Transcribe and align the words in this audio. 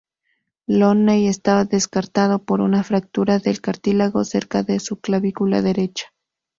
Looney 0.65 1.27
estaba 1.27 1.65
descartado 1.65 2.43
por 2.43 2.59
una 2.59 2.83
fractura 2.83 3.37
de 3.37 3.55
cartílago 3.59 4.23
cerca 4.25 4.63
de 4.63 4.79
su 4.79 4.99
clavícula 4.99 5.61
derecha. 5.61 6.05